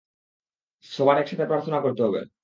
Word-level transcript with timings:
সবার 0.85 1.17
একসাথে 1.17 1.45
প্রার্থনা 1.45 1.79
করতে 1.81 2.01
হবে। 2.03 2.21